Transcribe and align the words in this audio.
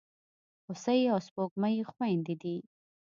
هوسۍ 0.65 1.01
او 1.13 1.19
سپوږمۍ 1.27 1.75
خوېندي 1.91 2.35
دي. 2.41 2.55